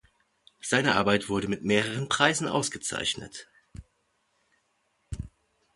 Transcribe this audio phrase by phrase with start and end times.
[0.61, 3.47] Seine Arbeit wurde mit mehreren Preisen ausgezeichnet.